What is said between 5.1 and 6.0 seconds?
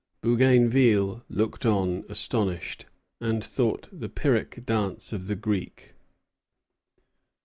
of the Greeks.